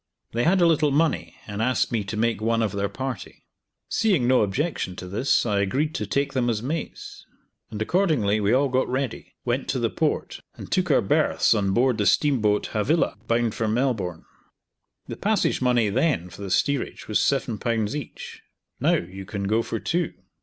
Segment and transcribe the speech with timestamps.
[0.31, 3.45] They had a little money, and asked me to make one of their party.
[3.87, 7.23] Seeing no objection to this, I agreed to take them as mates,
[7.69, 11.71] and accordingly we all got ready, went to the Port, and took our berths on
[11.75, 14.25] board the steamboat "Havilah," bound for Melbourne.
[15.07, 18.41] The passage money then for the steerage was seven pounds each;
[18.79, 20.15] now you can go for two.